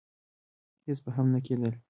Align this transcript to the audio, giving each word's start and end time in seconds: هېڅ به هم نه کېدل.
هېڅ 0.87 0.99
به 1.03 1.09
هم 1.15 1.27
نه 1.33 1.39
کېدل. 1.45 1.71